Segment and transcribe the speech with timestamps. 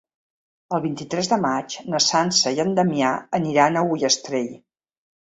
[0.77, 3.11] El vint-i-tres de maig na Sança i en Damià
[3.41, 4.49] aniran a Ullastrell.